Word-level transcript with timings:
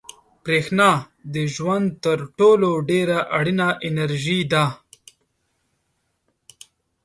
برېښنا 0.43 0.89
د 1.33 1.35
ژوند 1.55 1.87
تر 2.03 2.19
ټولو 2.37 2.69
ډېره 2.89 3.17
اړینه 3.37 3.67
انرژي 3.87 4.39
ده. 4.53 4.65